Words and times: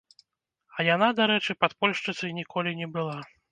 А 0.75 0.85
яна, 0.87 1.09
дарэчы, 1.19 1.57
падпольшчыцай 1.65 2.35
ніколі 2.41 2.77
не 2.83 2.91
была! 2.99 3.23